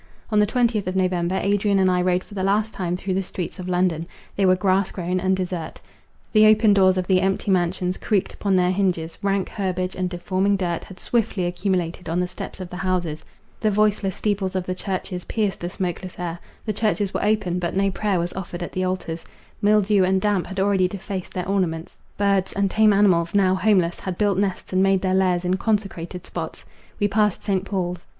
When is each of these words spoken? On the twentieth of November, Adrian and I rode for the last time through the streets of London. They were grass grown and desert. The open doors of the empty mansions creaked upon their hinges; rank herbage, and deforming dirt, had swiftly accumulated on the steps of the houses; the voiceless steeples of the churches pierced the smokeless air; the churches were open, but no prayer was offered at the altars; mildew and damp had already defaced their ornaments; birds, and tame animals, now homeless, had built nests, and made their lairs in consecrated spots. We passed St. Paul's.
On 0.31 0.39
the 0.39 0.47
twentieth 0.47 0.87
of 0.87 0.95
November, 0.95 1.37
Adrian 1.43 1.77
and 1.77 1.91
I 1.91 2.01
rode 2.01 2.23
for 2.23 2.33
the 2.33 2.41
last 2.41 2.73
time 2.73 2.97
through 2.97 3.13
the 3.13 3.21
streets 3.21 3.59
of 3.59 3.69
London. 3.69 4.07
They 4.35 4.47
were 4.47 4.55
grass 4.55 4.91
grown 4.91 5.19
and 5.19 5.37
desert. 5.37 5.79
The 6.33 6.47
open 6.47 6.73
doors 6.73 6.97
of 6.97 7.05
the 7.05 7.21
empty 7.21 7.51
mansions 7.51 7.97
creaked 7.97 8.33
upon 8.33 8.55
their 8.55 8.71
hinges; 8.71 9.19
rank 9.21 9.47
herbage, 9.49 9.93
and 9.95 10.09
deforming 10.09 10.55
dirt, 10.57 10.85
had 10.85 10.99
swiftly 10.99 11.45
accumulated 11.45 12.09
on 12.09 12.19
the 12.19 12.25
steps 12.27 12.59
of 12.59 12.71
the 12.71 12.77
houses; 12.77 13.23
the 13.59 13.69
voiceless 13.69 14.15
steeples 14.15 14.55
of 14.55 14.65
the 14.65 14.73
churches 14.73 15.23
pierced 15.25 15.59
the 15.59 15.69
smokeless 15.69 16.15
air; 16.17 16.39
the 16.65 16.73
churches 16.73 17.13
were 17.13 17.23
open, 17.23 17.59
but 17.59 17.75
no 17.75 17.91
prayer 17.91 18.17
was 18.17 18.33
offered 18.33 18.63
at 18.63 18.71
the 18.71 18.83
altars; 18.83 19.23
mildew 19.61 20.01
and 20.03 20.19
damp 20.19 20.47
had 20.47 20.59
already 20.59 20.87
defaced 20.87 21.31
their 21.35 21.47
ornaments; 21.47 21.99
birds, 22.17 22.53
and 22.53 22.71
tame 22.71 22.91
animals, 22.91 23.35
now 23.35 23.53
homeless, 23.53 23.99
had 23.99 24.17
built 24.17 24.39
nests, 24.39 24.73
and 24.73 24.81
made 24.81 25.03
their 25.03 25.13
lairs 25.13 25.45
in 25.45 25.57
consecrated 25.57 26.25
spots. 26.25 26.65
We 26.99 27.07
passed 27.07 27.43
St. 27.43 27.63
Paul's. 27.65 27.99